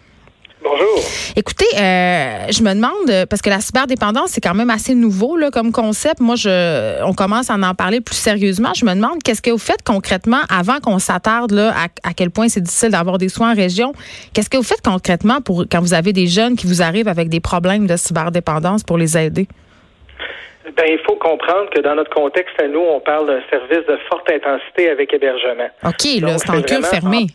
Bonjour. 0.62 1.00
Écoutez, 1.35 1.65
euh, 1.75 2.47
je 2.50 2.63
me 2.63 2.74
demande 2.74 3.27
parce 3.30 3.41
que 3.41 3.50
la 3.50 3.59
cyberdépendance 3.59 4.30
c'est 4.30 4.39
quand 4.39 4.53
même 4.53 4.69
assez 4.69 4.95
nouveau 4.95 5.35
là 5.35 5.51
comme 5.51 5.74
concept. 5.74 6.21
Moi, 6.21 6.35
je, 6.35 7.03
on 7.03 7.13
commence 7.13 7.50
à 7.50 7.56
en 7.56 7.75
parler 7.75 8.00
plus 8.00 8.15
sérieusement. 8.15 8.74
Je 8.74 8.85
me 8.85 8.94
demande 8.94 9.21
qu'est-ce 9.24 9.41
que 9.41 9.51
vous 9.51 9.57
faites 9.57 9.83
concrètement 9.83 10.39
avant 10.50 10.80
qu'on 10.80 11.00
s'attarde 11.00 11.51
là 11.51 11.74
à, 12.03 12.13
quel 12.13 12.30
point 12.30 12.47
c'est 12.47 12.62
difficile 12.62 12.91
d'avoir 12.91 13.18
des 13.18 13.27
soins 13.27 13.51
en 13.51 13.56
région? 13.56 13.91
Qu'est-ce 14.33 14.50
que 14.50 14.56
vous 14.56 14.63
faites 14.63 14.81
concrètement 14.81 15.41
pour 15.41 15.65
quand 15.69 15.81
vous 15.81 15.94
avez 15.94 16.13
des 16.13 16.27
jeunes 16.27 16.56
qui 16.56 16.65
vous 16.65 16.81
arrivent 16.81 17.09
avec 17.09 17.27
des 17.27 17.41
problèmes 17.41 17.86
de 17.86 17.97
cyberdépendance 17.97 18.83
pour 18.83 18.97
les 18.97 19.18
aider? 19.18 19.47
Ben, 20.77 20.86
il 20.88 21.00
faut 21.06 21.18
comprendre 21.18 21.69
que 21.75 21.81
dans 21.81 21.95
notre 21.95 22.12
contexte 22.12 22.59
à 22.62 22.68
nous, 22.68 22.79
on 22.79 23.01
parle 23.01 23.27
d'un 23.27 23.41
service 23.50 23.86
de 23.86 23.97
forte 24.09 24.31
intensité 24.31 24.89
avec 24.89 25.13
hébergement. 25.13 25.68
OK, 25.83 26.21
là, 26.21 26.38
c'est 26.38 26.50
en 26.50 26.62
cure 26.62 26.86
fermé. 26.86 27.27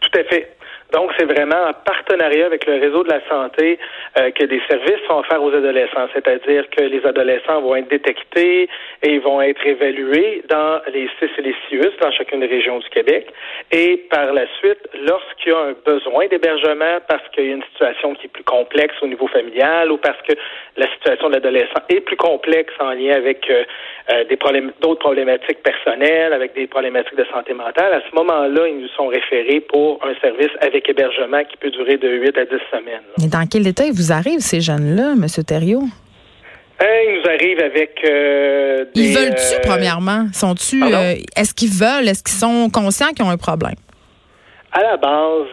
Tout 0.00 0.18
à 0.18 0.24
fait. 0.24 0.56
Donc, 0.92 1.12
c'est 1.18 1.24
vraiment 1.24 1.68
en 1.68 1.72
partenariat 1.72 2.46
avec 2.46 2.66
le 2.66 2.80
réseau 2.80 3.04
de 3.04 3.10
la 3.10 3.20
santé 3.28 3.78
euh, 4.18 4.30
que 4.30 4.44
des 4.44 4.60
services 4.68 5.00
sont 5.08 5.18
offerts 5.18 5.42
aux 5.42 5.54
adolescents, 5.54 6.08
c'est-à-dire 6.14 6.68
que 6.70 6.82
les 6.82 7.04
adolescents 7.06 7.60
vont 7.60 7.76
être 7.76 7.88
détectés 7.88 8.68
et 9.02 9.18
vont 9.18 9.40
être 9.40 9.64
évalués 9.66 10.42
dans 10.48 10.80
les 10.92 11.08
CIS 11.18 11.30
et 11.38 11.42
les 11.42 11.54
CIUS 11.68 11.92
dans 12.00 12.10
chacune 12.12 12.40
des 12.40 12.46
régions 12.46 12.78
du 12.78 12.88
Québec. 12.88 13.28
Et 13.70 13.96
par 14.10 14.32
la 14.32 14.46
suite, 14.58 14.80
lorsqu'il 15.06 15.52
y 15.52 15.54
a 15.54 15.58
un 15.58 15.74
besoin 15.84 16.26
d'hébergement 16.26 16.98
parce 17.08 17.26
qu'il 17.30 17.46
y 17.46 17.50
a 17.50 17.54
une 17.54 17.64
situation 17.72 18.14
qui 18.14 18.26
est 18.26 18.30
plus 18.30 18.44
complexe 18.44 18.94
au 19.02 19.06
niveau 19.06 19.28
familial 19.28 19.92
ou 19.92 19.96
parce 19.96 20.20
que 20.22 20.32
la 20.76 20.90
situation 20.94 21.28
de 21.28 21.34
l'adolescent 21.34 21.80
est 21.88 22.00
plus 22.00 22.16
complexe 22.16 22.72
en 22.80 22.92
lien 22.92 23.14
avec 23.14 23.48
euh, 23.50 23.64
euh, 24.12 24.24
des 24.24 24.36
problèmes, 24.36 24.72
d'autres 24.80 25.00
problématiques 25.00 25.62
personnelles, 25.62 26.32
avec 26.32 26.54
des 26.54 26.66
problématiques 26.66 27.16
de 27.16 27.26
santé 27.32 27.54
mentale, 27.54 27.92
à 27.92 28.00
ce 28.08 28.14
moment-là, 28.14 28.66
ils 28.66 28.78
nous 28.78 28.88
sont 28.88 29.06
référés 29.06 29.60
pour 29.60 30.00
un 30.04 30.14
service 30.20 30.50
avec 30.60 30.79
hébergement 30.88 31.42
qui 31.44 31.56
peut 31.56 31.70
durer 31.70 31.96
de 31.96 32.08
8 32.08 32.38
à 32.38 32.44
10 32.44 32.50
semaines. 32.70 33.02
Mais 33.18 33.28
dans 33.28 33.46
quel 33.46 33.66
état 33.66 33.84
ils 33.86 33.92
vous 33.92 34.12
arrivent, 34.12 34.40
ces 34.40 34.60
jeunes-là, 34.60 35.12
M. 35.12 35.26
Thériault? 35.44 35.84
Ils 36.82 37.20
nous 37.20 37.30
arrivent 37.30 37.60
avec 37.60 38.00
euh, 38.08 38.86
des, 38.94 39.02
Ils 39.02 39.14
veulent-tu, 39.14 39.54
euh, 39.56 39.60
premièrement? 39.62 40.26
Sont-tu, 40.32 40.82
euh, 40.82 41.14
est-ce 41.36 41.52
qu'ils 41.52 41.70
veulent? 41.70 42.08
Est-ce 42.08 42.22
qu'ils 42.22 42.38
sont 42.38 42.70
conscients 42.70 43.08
qu'ils 43.08 43.24
ont 43.24 43.30
un 43.30 43.36
problème? 43.36 43.74
À 44.72 44.82
la 44.82 44.96
base, 44.96 45.48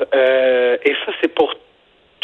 et 0.85 0.93
ça, 1.05 1.11
c'est 1.21 1.33
pour 1.33 1.53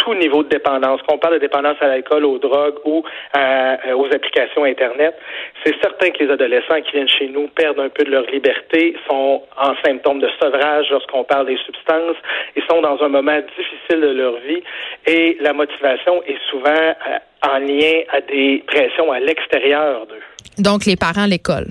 tout 0.04 0.14
niveau 0.16 0.44
de 0.44 0.50
dépendance, 0.50 1.02
qu'on 1.08 1.18
parle 1.18 1.36
de 1.36 1.40
dépendance 1.40 1.78
à 1.82 1.88
l'alcool, 1.88 2.26
aux 2.26 2.38
drogues 2.38 2.78
ou 2.86 3.04
euh, 3.36 3.94
aux 3.96 4.08
applications 4.08 4.64
Internet, 4.64 5.16
c'est 5.64 5.76
certain 5.82 6.10
que 6.12 6.24
les 6.24 6.32
adolescents 6.32 6.82
qui 6.82 6.92
viennent 6.92 7.10
chez 7.10 7.28
nous 7.28 7.48
perdent 7.48 7.80
un 7.80 7.90
peu 7.90 8.04
de 8.04 8.12
leur 8.12 8.26
liberté, 8.30 8.96
sont 9.10 9.44
en 9.58 9.74
symptômes 9.86 10.20
de 10.20 10.30
sevrage 10.42 10.88
lorsqu'on 10.92 11.24
parle 11.24 11.48
des 11.48 11.58
substances, 11.66 12.18
ils 12.56 12.64
sont 12.70 12.82
dans 12.82 13.02
un 13.02 13.10
moment 13.10 13.40
difficile 13.58 14.02
de 14.02 14.14
leur 14.14 14.36
vie 14.40 14.64
et 15.08 15.38
la 15.40 15.54
motivation 15.54 16.22
est 16.24 16.40
souvent 16.50 16.72
euh, 16.72 17.18
en 17.48 17.60
lien 17.60 18.02
à 18.12 18.22
des 18.22 18.64
pressions 18.68 19.12
à 19.12 19.20
l'extérieur 19.20 20.06
d'eux. 20.08 20.24
Donc 20.58 20.86
les 20.86 20.96
parents, 20.96 21.26
l'école. 21.26 21.68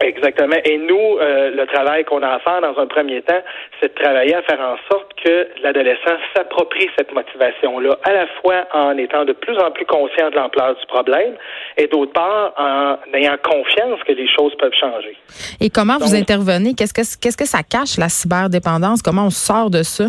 Exactement. 0.00 0.56
Et 0.64 0.76
nous, 0.76 1.18
euh, 1.18 1.50
le 1.50 1.66
travail 1.66 2.04
qu'on 2.04 2.22
a 2.22 2.28
à 2.28 2.38
faire 2.40 2.60
dans 2.60 2.78
un 2.78 2.86
premier 2.86 3.22
temps, 3.22 3.40
c'est 3.80 3.96
de 3.96 4.02
travailler 4.02 4.34
à 4.34 4.42
faire 4.42 4.60
en 4.60 4.76
sorte 4.90 5.05
que 5.26 5.48
l'adolescent 5.62 6.16
s'approprie 6.34 6.88
cette 6.96 7.12
motivation-là, 7.12 7.98
à 8.04 8.12
la 8.12 8.26
fois 8.40 8.66
en 8.72 8.96
étant 8.96 9.24
de 9.24 9.32
plus 9.32 9.58
en 9.58 9.72
plus 9.72 9.84
conscient 9.84 10.30
de 10.30 10.36
l'ampleur 10.36 10.76
du 10.76 10.86
problème 10.86 11.34
et 11.76 11.88
d'autre 11.88 12.12
part 12.12 12.52
en 12.56 12.96
ayant 13.12 13.36
confiance 13.42 13.98
que 14.06 14.12
les 14.12 14.28
choses 14.28 14.54
peuvent 14.56 14.74
changer. 14.78 15.16
Et 15.60 15.68
comment 15.68 15.98
vous 15.98 16.14
intervenez? 16.14 16.74
Qu'est-ce 16.74 16.94
que, 16.94 17.02
qu'est-ce 17.20 17.36
que 17.36 17.46
ça 17.46 17.62
cache, 17.68 17.98
la 17.98 18.08
cyberdépendance? 18.08 19.02
Comment 19.02 19.26
on 19.26 19.30
sort 19.30 19.70
de 19.70 19.82
ça? 19.82 20.04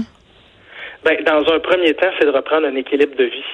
Ben, 1.03 1.17
dans 1.23 1.51
un 1.51 1.59
premier 1.59 1.93
temps, 1.95 2.11
c'est 2.19 2.25
de 2.25 2.31
reprendre 2.31 2.67
un 2.67 2.75
équilibre 2.75 3.15
de 3.15 3.25
vie. 3.25 3.51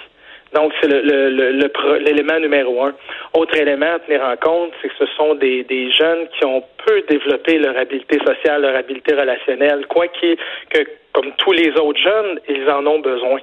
Donc, 0.53 0.71
c'est 0.81 0.87
l'élément 0.87 2.35
le, 2.35 2.39
numéro 2.41 2.83
un. 2.83 2.93
Autre 3.33 3.55
élément 3.57 3.93
à 3.95 3.99
tenir 3.99 4.23
en 4.23 4.35
compte, 4.37 4.71
c'est 4.81 4.89
que 4.89 5.05
ce 5.05 5.05
sont 5.17 5.35
des, 5.35 5.63
des 5.63 5.91
jeunes 5.91 6.27
qui 6.37 6.45
ont 6.45 6.63
peu 6.85 7.01
développé 7.09 7.57
leur 7.57 7.77
habileté 7.77 8.19
sociale, 8.25 8.61
leur 8.61 8.75
habileté 8.75 9.15
relationnelle, 9.15 9.85
quoi 9.87 10.07
qu'il 10.07 10.37
que 10.69 10.83
comme 11.13 11.31
tous 11.37 11.51
les 11.51 11.69
autres 11.79 11.99
jeunes, 11.99 12.39
ils 12.49 12.67
en 12.69 12.85
ont 12.87 12.99
besoin. 12.99 13.39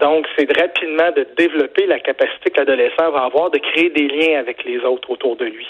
Donc, 0.00 0.26
c'est 0.36 0.50
rapidement 0.58 1.10
de 1.12 1.26
développer 1.36 1.86
la 1.86 2.00
capacité 2.00 2.50
que 2.50 2.60
l'adolescent 2.60 3.10
va 3.10 3.24
avoir 3.24 3.50
de 3.50 3.58
créer 3.58 3.90
des 3.90 4.08
liens 4.08 4.38
avec 4.38 4.64
les 4.64 4.78
autres 4.78 5.10
autour 5.10 5.36
de 5.36 5.44
lui. 5.44 5.66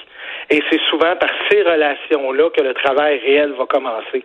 Et 0.48 0.62
c'est 0.70 0.80
souvent 0.88 1.16
par 1.16 1.30
ces 1.50 1.62
relations-là 1.62 2.50
que 2.50 2.62
le 2.62 2.72
travail 2.74 3.18
réel 3.18 3.52
va 3.58 3.66
commencer 3.66 4.24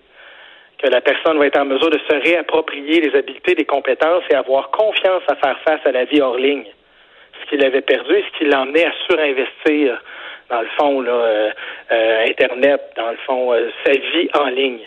que 0.77 0.87
la 0.87 1.01
personne 1.01 1.37
va 1.37 1.47
être 1.47 1.59
en 1.59 1.65
mesure 1.65 1.89
de 1.89 1.99
se 2.09 2.15
réapproprier 2.15 3.01
les 3.01 3.17
habiletés, 3.17 3.55
les 3.55 3.65
compétences 3.65 4.23
et 4.29 4.35
avoir 4.35 4.71
confiance 4.71 5.23
à 5.27 5.35
faire 5.35 5.57
face 5.65 5.81
à 5.85 5.91
la 5.91 6.05
vie 6.05 6.21
hors 6.21 6.37
ligne. 6.37 6.65
Ce 7.43 7.49
qu'il 7.49 7.63
avait 7.63 7.81
perdu 7.81 8.13
et 8.13 8.23
ce 8.23 8.37
qui 8.37 8.45
l'emmenait 8.45 8.85
à 8.85 8.91
surinvestir 9.07 10.01
dans 10.49 10.61
le 10.61 10.67
fond, 10.77 11.01
là, 11.01 11.11
euh, 11.11 11.49
euh, 11.91 12.25
Internet, 12.29 12.79
dans 12.95 13.09
le 13.09 13.17
fond, 13.25 13.51
euh, 13.51 13.69
sa 13.83 13.91
vie 13.91 14.29
en 14.35 14.47
ligne. 14.47 14.79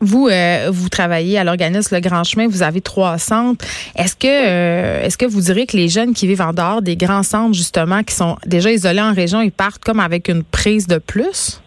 Vous, 0.00 0.28
vous 0.70 0.88
travaillez 0.88 1.38
à 1.38 1.44
l'organisme 1.44 1.94
Le 1.94 2.00
Grand 2.00 2.24
Chemin, 2.24 2.48
vous 2.48 2.62
avez 2.62 2.80
trois 2.80 3.16
centres. 3.18 3.64
Est-ce 3.96 4.16
que, 4.16 5.06
est-ce 5.06 5.16
que 5.16 5.24
vous 5.24 5.40
direz 5.40 5.66
que 5.66 5.76
les 5.76 5.88
jeunes 5.88 6.14
qui 6.14 6.26
vivent 6.26 6.42
en 6.42 6.52
dehors 6.52 6.82
des 6.82 6.96
grands 6.96 7.22
centres, 7.22 7.54
justement, 7.54 8.02
qui 8.02 8.14
sont 8.14 8.36
déjà 8.44 8.70
isolés 8.70 9.00
en 9.00 9.14
région, 9.14 9.40
ils 9.40 9.52
partent 9.52 9.82
comme 9.82 10.00
avec 10.00 10.28
une 10.28 10.44
prise 10.44 10.86
de 10.86 10.98
plus? 10.98 11.60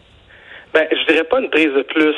Ben, 0.77 0.88
je 0.91 1.12
dirais 1.12 1.24
pas 1.24 1.39
une 1.39 1.50
prise 1.50 1.74
de 1.74 1.81
plus. 1.81 2.13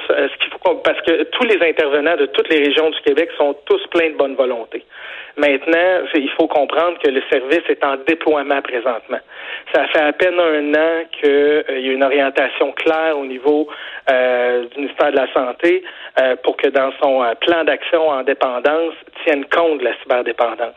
Faut 0.62 0.76
parce 0.84 1.00
que 1.04 1.24
tous 1.24 1.46
les 1.46 1.66
intervenants 1.66 2.18
de 2.18 2.26
toutes 2.26 2.50
les 2.50 2.58
régions 2.58 2.90
du 2.90 3.00
Québec 3.06 3.30
sont 3.38 3.56
tous 3.66 3.80
pleins 3.88 4.10
de 4.10 4.18
bonne 4.18 4.36
volonté. 4.36 4.84
Maintenant, 5.38 6.02
il 6.14 6.30
faut 6.32 6.48
comprendre 6.48 6.98
que 7.02 7.10
le 7.10 7.22
service 7.32 7.64
est 7.70 7.82
en 7.86 7.96
déploiement 8.06 8.62
présentement. 8.62 9.20
Ça 9.74 9.88
fait 9.88 10.02
à 10.02 10.12
peine 10.12 10.38
un 10.38 10.74
an 10.74 11.06
qu'il 11.10 11.30
euh, 11.30 11.80
y 11.80 11.90
a 11.90 11.94
une 11.94 12.04
orientation 12.04 12.74
claire 12.74 13.18
au 13.18 13.24
niveau 13.24 13.70
euh, 14.12 14.66
du 14.66 14.82
ministère 14.82 15.12
de 15.12 15.16
la 15.16 15.32
Santé 15.32 15.82
euh, 16.20 16.36
pour 16.44 16.58
que 16.58 16.68
dans 16.68 16.92
son 17.02 17.24
plan 17.40 17.64
d'action 17.64 18.10
en 18.10 18.24
dépendance 18.24 18.94
tienne 19.24 19.46
compte 19.46 19.80
de 19.80 19.86
la 19.86 19.94
cyberdépendance. 20.02 20.76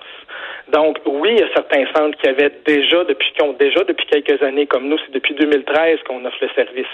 Donc, 0.73 0.99
oui, 1.05 1.31
il 1.33 1.41
y 1.41 1.43
a 1.43 1.53
certains 1.55 1.85
centres 1.95 2.17
qui 2.19 2.29
avaient 2.29 2.53
déjà, 2.67 3.05
depuis, 3.05 3.31
ont 3.43 3.53
déjà 3.53 3.85
depuis 3.85 4.07
quelques 4.07 4.43
années, 4.43 4.67
comme 4.67 4.89
nous, 4.89 4.97
c'est 5.05 5.13
depuis 5.13 5.35
2013 5.35 5.99
qu'on 6.07 6.25
offre 6.25 6.39
le 6.41 6.49
service. 6.55 6.87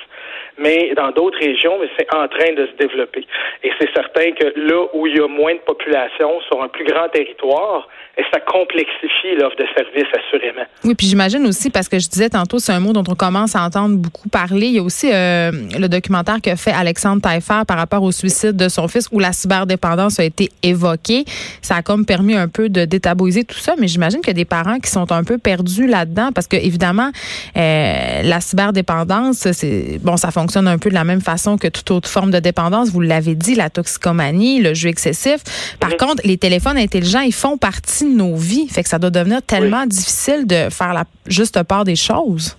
Mais 0.59 0.93
dans 0.97 1.13
d'autres 1.13 1.39
régions, 1.39 1.79
c'est 1.97 2.13
en 2.13 2.27
train 2.27 2.53
de 2.55 2.67
se 2.67 2.73
développer. 2.77 3.25
Et 3.63 3.71
c'est 3.79 3.89
certain 3.95 4.33
que 4.33 4.53
là 4.57 4.87
où 4.93 5.07
il 5.07 5.17
y 5.17 5.21
a 5.21 5.29
moins 5.29 5.55
de 5.55 5.61
population 5.61 6.41
sur 6.49 6.61
un 6.63 6.69
plus 6.69 6.85
grand 6.85 7.09
territoire, 7.09 7.89
ça 8.33 8.41
complexifie 8.41 9.37
l'offre 9.39 9.57
de 9.57 9.67
service, 9.77 10.07
assurément. 10.13 10.67
Oui, 10.85 10.95
puis 10.95 11.07
j'imagine 11.07 11.47
aussi, 11.47 11.71
parce 11.71 11.89
que 11.89 11.99
je 11.99 12.09
disais 12.09 12.29
tantôt, 12.29 12.59
c'est 12.59 12.73
un 12.73 12.81
mot 12.81 12.93
dont 12.93 13.05
on 13.09 13.15
commence 13.15 13.55
à 13.55 13.63
entendre 13.63 13.97
beaucoup 13.97 14.29
parler. 14.29 14.67
Il 14.67 14.75
y 14.75 14.79
a 14.79 14.83
aussi 14.83 15.11
euh, 15.13 15.51
le 15.79 15.87
documentaire 15.89 16.39
que 16.43 16.55
fait 16.57 16.73
Alexandre 16.73 17.23
Taillefer 17.23 17.63
par 17.67 17.77
rapport 17.77 18.03
au 18.03 18.11
suicide 18.11 18.57
de 18.57 18.69
son 18.69 18.89
fils, 18.89 19.09
où 19.13 19.21
la 19.21 19.33
cyberdépendance 19.33 20.19
a 20.19 20.25
été 20.25 20.49
évoquée. 20.63 21.25
Ça 21.63 21.77
a 21.77 21.83
comme 21.83 22.05
permis 22.05 22.35
un 22.35 22.49
peu 22.49 22.69
de 22.69 22.85
détabouiser 22.85 23.45
tout 23.45 23.59
ça, 23.59 23.68
mais 23.79 23.89
j'imagine 23.89 24.21
qu'il 24.21 24.29
y 24.29 24.31
a 24.31 24.35
des 24.35 24.45
parents 24.45 24.79
qui 24.79 24.91
sont 24.91 25.11
un 25.13 25.25
peu 25.25 25.39
perdus 25.39 25.87
là-dedans, 25.87 26.31
parce 26.35 26.47
que 26.47 26.57
évidemment, 26.57 27.11
euh, 27.57 28.23
la 28.23 28.41
cyberdépendance, 28.41 29.51
c'est 29.53 29.99
bon, 30.03 30.17
ça 30.17 30.31
fonctionne 30.31 30.69
un 30.69 30.79
peu 30.79 30.91
de 30.91 30.95
la 30.95 31.05
même 31.05 31.21
façon 31.21 31.59
que 31.59 31.69
toute 31.69 31.91
autre 31.91 32.09
forme 32.09 32.31
de 32.31 32.39
dépendance. 32.39 32.91
Vous 32.91 33.01
l'avez 33.01 33.35
dit, 33.35 33.55
la 33.55 33.71
toxicomanie, 33.71 34.61
le 34.61 34.75
jeu 34.75 34.89
excessif. 34.89 35.77
Par 35.81 35.97
contre, 35.97 36.23
les 36.25 36.39
téléphones 36.39 36.79
intelligents, 36.79 37.21
ils 37.21 37.33
font 37.33 37.57
partie 37.57 38.05
nos 38.05 38.35
vies. 38.35 38.69
Fait 38.69 38.83
que 38.83 38.89
ça 38.89 38.99
doit 38.99 39.11
devenir 39.11 39.43
tellement 39.43 39.87
difficile 39.87 40.47
de 40.47 40.71
faire 40.71 40.93
la 40.93 41.05
juste 41.27 41.63
part 41.65 41.85
des 41.85 41.97
choses. 41.97 42.57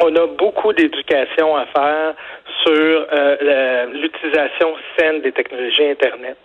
On 0.00 0.14
a 0.14 0.26
beaucoup 0.38 0.72
d'éducation 0.72 1.56
à 1.56 1.66
faire 1.66 2.14
sur 2.64 3.06
euh, 3.12 3.86
l'utilisation 3.94 4.74
saine 4.96 5.20
des 5.22 5.32
technologies 5.32 5.90
Internet. 5.90 6.38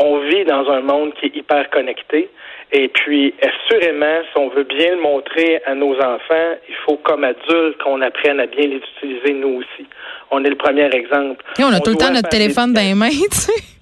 On 0.00 0.18
vit 0.20 0.44
dans 0.44 0.68
un 0.70 0.80
monde 0.80 1.12
qui 1.14 1.26
est 1.26 1.36
hyper 1.36 1.68
connecté. 1.70 2.30
Et 2.72 2.88
puis, 2.88 3.34
assurément, 3.42 4.22
si 4.22 4.38
on 4.38 4.48
veut 4.48 4.64
bien 4.64 4.94
le 4.94 5.02
montrer 5.02 5.60
à 5.66 5.74
nos 5.74 5.94
enfants, 5.96 6.54
il 6.68 6.74
faut, 6.86 6.96
comme 6.98 7.24
adultes, 7.24 7.78
qu'on 7.82 8.00
apprenne 8.00 8.38
à 8.38 8.46
bien 8.46 8.66
les 8.68 8.80
utiliser 8.96 9.34
nous 9.34 9.58
aussi. 9.58 9.86
On 10.30 10.44
est 10.44 10.50
le 10.50 10.56
premier 10.56 10.88
exemple. 10.94 11.44
Et 11.58 11.64
on 11.64 11.72
a 11.72 11.80
tout 11.80 11.90
le 11.90 11.96
temps 11.96 12.12
notre 12.12 12.28
téléphone 12.28 12.72
dans 12.72 12.80
les 12.80 12.94
mains, 12.94 13.08
tu 13.30 13.36
sais 13.36 13.79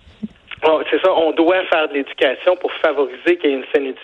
c'est 0.91 1.01
ça, 1.03 1.13
on 1.15 1.33
doit 1.33 1.63
faire 1.73 1.89
de 1.89 1.95
l'éducation 1.95 2.57
pour 2.57 2.73
favoriser 2.75 3.37
qu'il 3.37 3.51
y 3.51 3.53
ait 3.53 3.57
une 3.57 3.95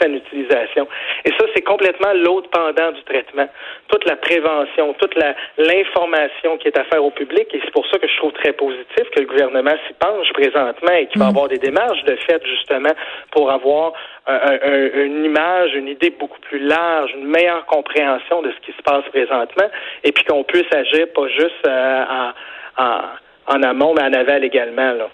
saine, 0.00 0.14
utilisation. 0.14 0.86
Et 1.24 1.30
ça, 1.30 1.46
c'est 1.54 1.62
complètement 1.62 2.12
l'autre 2.14 2.48
pendant 2.50 2.92
du 2.92 3.02
traitement. 3.04 3.48
Toute 3.88 4.04
la 4.04 4.16
prévention, 4.16 4.94
toute 5.00 5.14
l'information 5.58 6.58
qui 6.58 6.68
est 6.68 6.78
à 6.78 6.84
faire 6.84 7.04
au 7.04 7.10
public, 7.10 7.48
et 7.52 7.60
c'est 7.64 7.72
pour 7.72 7.86
ça 7.86 7.98
que 7.98 8.08
je 8.08 8.16
trouve 8.16 8.32
très 8.32 8.52
positif 8.52 9.10
que 9.14 9.20
le 9.20 9.26
gouvernement 9.26 9.74
s'y 9.86 9.94
penche 9.94 10.32
présentement 10.32 10.92
et 10.92 11.06
qu'il 11.06 11.20
va 11.20 11.26
mm. 11.26 11.30
avoir 11.30 11.48
des 11.48 11.58
démarches 11.58 12.02
de 12.04 12.16
fait, 12.16 12.44
justement, 12.46 12.92
pour 13.30 13.50
avoir 13.50 13.92
une 14.28 15.24
image, 15.24 15.74
une 15.74 15.88
idée 15.88 16.10
beaucoup 16.10 16.40
plus 16.40 16.58
large, 16.58 17.12
une 17.14 17.26
meilleure 17.26 17.64
compréhension 17.66 18.42
de 18.42 18.52
ce 18.52 18.66
qui 18.66 18.76
se 18.76 18.82
passe 18.82 19.04
présentement, 19.10 19.68
et 20.04 20.12
puis 20.12 20.24
qu'on 20.24 20.44
puisse 20.44 20.70
agir 20.72 21.06
pas 21.14 21.28
juste 21.28 21.66
euh, 21.66 22.04
en, 22.76 23.02
en 23.46 23.62
amont, 23.62 23.94
mais 23.94 24.02
en 24.02 24.12
aval 24.12 24.44
également. 24.44 24.92
Là. 24.92 25.08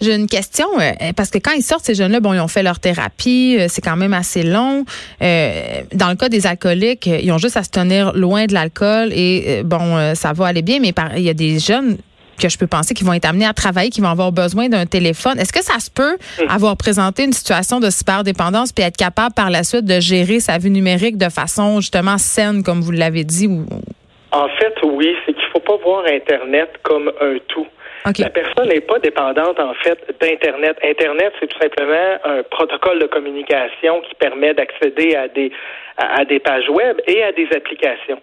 J'ai 0.00 0.14
une 0.14 0.28
question 0.28 0.66
euh, 0.78 1.12
parce 1.16 1.30
que 1.30 1.38
quand 1.38 1.52
ils 1.52 1.62
sortent 1.62 1.84
ces 1.84 1.94
jeunes-là, 1.94 2.20
bon, 2.20 2.32
ils 2.32 2.40
ont 2.40 2.48
fait 2.48 2.62
leur 2.62 2.80
thérapie, 2.80 3.56
euh, 3.58 3.66
c'est 3.68 3.82
quand 3.82 3.96
même 3.96 4.12
assez 4.12 4.42
long. 4.42 4.84
Euh, 5.22 5.82
dans 5.92 6.08
le 6.08 6.16
cas 6.16 6.28
des 6.28 6.46
alcooliques, 6.46 7.06
ils 7.06 7.30
ont 7.32 7.38
juste 7.38 7.56
à 7.56 7.62
se 7.62 7.70
tenir 7.70 8.12
loin 8.14 8.46
de 8.46 8.54
l'alcool 8.54 9.12
et 9.12 9.62
bon, 9.64 10.14
ça 10.14 10.32
va 10.32 10.46
aller 10.46 10.62
bien. 10.62 10.78
Mais 10.80 10.92
il 11.16 11.22
y 11.22 11.30
a 11.30 11.34
des 11.34 11.58
jeunes 11.58 11.98
que 12.40 12.48
je 12.48 12.58
peux 12.58 12.66
penser 12.66 12.94
qui 12.94 13.04
vont 13.04 13.12
être 13.12 13.24
amenés 13.24 13.46
à 13.46 13.52
travailler, 13.52 13.90
qui 13.90 14.00
vont 14.00 14.08
avoir 14.08 14.32
besoin 14.32 14.68
d'un 14.68 14.86
téléphone. 14.86 15.38
Est-ce 15.38 15.52
que 15.52 15.62
ça 15.62 15.78
se 15.78 15.90
peut 15.90 16.16
hum. 16.40 16.46
avoir 16.48 16.76
présenté 16.76 17.24
une 17.24 17.32
situation 17.32 17.80
de 17.80 17.90
cyberdépendance 17.90 18.72
puis 18.72 18.84
être 18.84 18.96
capable 18.96 19.34
par 19.34 19.50
la 19.50 19.62
suite 19.62 19.84
de 19.84 20.00
gérer 20.00 20.40
sa 20.40 20.58
vie 20.58 20.70
numérique 20.70 21.16
de 21.16 21.28
façon 21.28 21.80
justement 21.80 22.18
saine, 22.18 22.62
comme 22.62 22.80
vous 22.80 22.92
l'avez 22.92 23.24
dit? 23.24 23.46
Ou... 23.46 23.64
En 24.32 24.48
fait, 24.48 24.74
oui, 24.82 25.14
c'est 25.24 25.32
qu'il 25.32 25.44
faut 25.52 25.60
pas 25.60 25.76
voir 25.84 26.04
Internet 26.06 26.70
comme 26.82 27.08
un 27.20 27.36
tout. 27.48 27.66
La 28.04 28.28
personne 28.28 28.68
n'est 28.68 28.82
pas 28.82 28.98
dépendante, 28.98 29.58
en 29.58 29.72
fait, 29.74 29.98
d'Internet. 30.20 30.76
Internet, 30.84 31.32
c'est 31.40 31.46
tout 31.46 31.58
simplement 31.58 32.18
un 32.24 32.42
protocole 32.42 32.98
de 32.98 33.06
communication 33.06 34.02
qui 34.02 34.14
permet 34.16 34.52
d'accéder 34.52 35.16
à 35.16 35.28
des, 35.28 35.50
à, 35.96 36.22
des 36.26 36.38
pages 36.38 36.68
web 36.68 37.00
et 37.06 37.22
à 37.22 37.32
des 37.32 37.48
applications. 37.56 38.20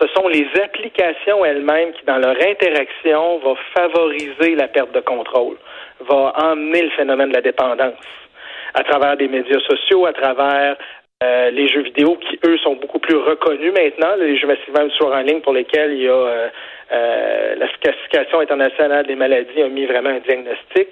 Ce 0.00 0.06
sont 0.14 0.26
les 0.28 0.46
applications 0.64 1.44
elles-mêmes 1.44 1.92
qui, 1.92 2.06
dans 2.06 2.16
leur 2.16 2.34
interaction, 2.40 3.38
vont 3.40 3.58
favoriser 3.76 4.54
la 4.54 4.68
perte 4.68 4.92
de 4.92 5.00
contrôle, 5.00 5.58
va 6.08 6.32
emmener 6.36 6.82
le 6.82 6.90
phénomène 6.90 7.28
de 7.28 7.34
la 7.34 7.42
dépendance 7.42 7.92
à 8.72 8.84
travers 8.84 9.18
des 9.18 9.28
médias 9.28 9.60
sociaux, 9.60 10.06
à 10.06 10.14
travers 10.14 10.76
euh, 11.22 11.50
les 11.50 11.68
jeux 11.68 11.82
vidéo 11.82 12.16
qui, 12.16 12.38
eux, 12.46 12.56
sont 12.64 12.76
beaucoup 12.76 12.98
plus 12.98 13.16
reconnus 13.16 13.74
maintenant, 13.74 14.16
les 14.18 14.38
jeux 14.38 14.46
massivement 14.46 14.88
sur 14.96 15.08
en 15.08 15.20
ligne 15.20 15.42
pour 15.42 15.52
lesquels 15.52 15.92
il 15.92 16.04
y 16.04 16.08
a 16.08 16.12
euh, 16.12 16.48
euh, 16.92 17.54
la 17.56 17.68
classification 17.68 18.40
internationale 18.40 19.06
des 19.06 19.16
maladies 19.16 19.60
a 19.60 19.68
mis 19.68 19.84
vraiment 19.84 20.08
un 20.08 20.20
diagnostic. 20.20 20.88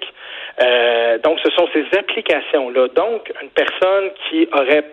donc, 1.23 1.39
ce 1.43 1.49
sont 1.51 1.67
ces 1.73 1.85
applications-là. 1.97 2.89
Donc, 2.95 3.33
une 3.41 3.49
personne 3.49 4.11
qui 4.29 4.47
aurait, 4.53 4.85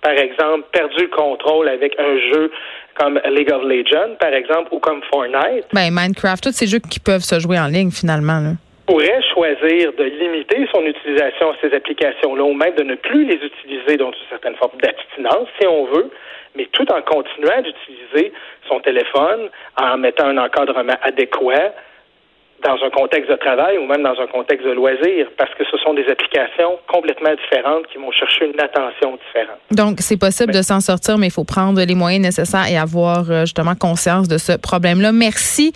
par 0.00 0.12
exemple, 0.12 0.64
perdu 0.72 1.02
le 1.02 1.08
contrôle 1.08 1.68
avec 1.68 1.94
un 1.98 2.18
jeu 2.32 2.50
comme 2.94 3.20
League 3.30 3.52
of 3.52 3.64
Legends, 3.64 4.14
par 4.18 4.32
exemple, 4.32 4.68
ou 4.72 4.78
comme 4.78 5.02
Fortnite. 5.12 5.66
Ben, 5.74 5.90
Minecraft, 5.92 6.44
tous 6.44 6.52
ces 6.52 6.66
jeux 6.66 6.80
qui 6.80 6.98
peuvent 6.98 7.20
se 7.20 7.38
jouer 7.38 7.58
en 7.58 7.66
ligne, 7.66 7.90
finalement. 7.90 8.40
Là 8.40 8.67
pourrait 8.88 9.20
choisir 9.34 9.92
de 9.92 10.04
limiter 10.04 10.66
son 10.74 10.82
utilisation 10.86 11.50
à 11.50 11.54
ces 11.60 11.74
applications-là 11.74 12.42
ou 12.42 12.54
même 12.54 12.74
de 12.74 12.82
ne 12.82 12.94
plus 12.94 13.26
les 13.26 13.34
utiliser 13.34 13.98
dans 13.98 14.10
une 14.10 14.28
certaine 14.30 14.56
forme 14.56 14.80
d'abstinence, 14.80 15.46
si 15.60 15.66
on 15.66 15.84
veut, 15.84 16.10
mais 16.56 16.64
tout 16.72 16.90
en 16.90 17.02
continuant 17.02 17.60
d'utiliser 17.60 18.32
son 18.66 18.80
téléphone, 18.80 19.50
en 19.76 19.98
mettant 19.98 20.28
un 20.28 20.38
encadrement 20.38 20.96
adéquat, 21.02 21.74
dans 22.64 22.76
un 22.84 22.90
contexte 22.90 23.30
de 23.30 23.36
travail 23.36 23.78
ou 23.78 23.86
même 23.86 24.02
dans 24.02 24.18
un 24.20 24.26
contexte 24.26 24.66
de 24.66 24.72
loisir, 24.72 25.28
parce 25.36 25.50
que 25.54 25.64
ce 25.70 25.76
sont 25.78 25.94
des 25.94 26.06
applications 26.10 26.78
complètement 26.88 27.30
différentes 27.34 27.86
qui 27.92 27.98
vont 27.98 28.10
chercher 28.10 28.46
une 28.46 28.60
attention 28.60 29.18
différente. 29.26 29.58
Donc, 29.70 29.98
c'est 30.00 30.16
possible 30.16 30.52
de 30.52 30.62
s'en 30.62 30.80
sortir, 30.80 31.18
mais 31.18 31.28
il 31.28 31.32
faut 31.32 31.44
prendre 31.44 31.80
les 31.80 31.94
moyens 31.94 32.24
nécessaires 32.24 32.66
et 32.68 32.76
avoir 32.76 33.30
euh, 33.30 33.40
justement 33.42 33.74
conscience 33.74 34.28
de 34.28 34.38
ce 34.38 34.52
problème-là. 34.52 35.12
Merci 35.12 35.72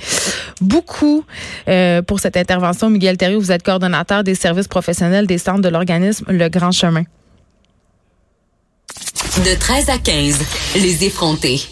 beaucoup 0.61 1.25
euh, 1.69 2.03
pour 2.03 2.19
cette 2.21 2.37
intervention. 2.37 2.91
Miguel 2.91 3.17
Thériault, 3.17 3.41
vous 3.41 3.53
êtes 3.53 3.62
coordonnateur 3.62 4.25
des 4.25 4.35
services 4.35 4.69
professionnels 4.69 5.27
des 5.27 5.39
centres 5.39 5.62
de 5.62 5.69
l'organisme 5.69 6.27
Le 6.29 6.49
Grand 6.49 6.73
Chemin. 6.73 7.05
De 9.39 9.59
13 9.59 9.89
à 9.89 9.99
15, 9.99 10.77
les 10.77 11.07
effrontés. 11.07 11.62